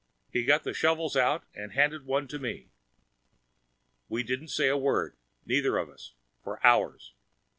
[0.31, 2.69] He got the shovels out and handed one to me.
[4.09, 7.13] We didn't say a word, neither of us, for hours.